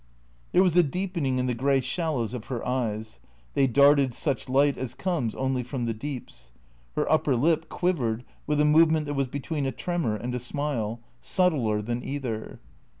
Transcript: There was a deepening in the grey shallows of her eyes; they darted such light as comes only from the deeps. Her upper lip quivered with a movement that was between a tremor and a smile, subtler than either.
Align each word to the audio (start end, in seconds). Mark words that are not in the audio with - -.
There 0.51 0.63
was 0.63 0.75
a 0.75 0.81
deepening 0.81 1.37
in 1.37 1.45
the 1.45 1.53
grey 1.53 1.79
shallows 1.79 2.33
of 2.33 2.45
her 2.45 2.67
eyes; 2.67 3.19
they 3.53 3.67
darted 3.67 4.15
such 4.15 4.49
light 4.49 4.75
as 4.75 4.95
comes 4.95 5.35
only 5.35 5.61
from 5.61 5.85
the 5.85 5.93
deeps. 5.93 6.51
Her 6.95 7.07
upper 7.07 7.35
lip 7.35 7.69
quivered 7.69 8.25
with 8.47 8.59
a 8.59 8.65
movement 8.65 9.05
that 9.05 9.13
was 9.13 9.27
between 9.27 9.67
a 9.67 9.71
tremor 9.71 10.15
and 10.15 10.33
a 10.33 10.39
smile, 10.39 11.01
subtler 11.21 11.83
than 11.83 12.01
either. 12.03 12.59